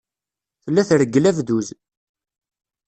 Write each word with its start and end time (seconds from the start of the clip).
Tella 0.63 0.83
treggel 0.89 1.25
abduz. 1.31 1.67